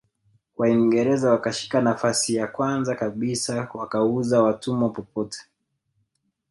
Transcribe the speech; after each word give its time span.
Waingereza 0.57 1.31
wakashika 1.31 1.81
nafasi 1.81 2.35
ya 2.35 2.47
kwanza 2.47 2.95
kabisa 2.95 3.67
wakauza 3.73 4.43
watumwa 4.43 4.89
popote 4.89 5.39